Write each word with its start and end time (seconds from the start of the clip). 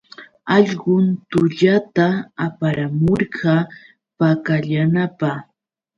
Allqun 0.55 1.05
tullata 1.29 2.07
aparamurqa 2.45 3.53
pakallapa. 4.17 5.31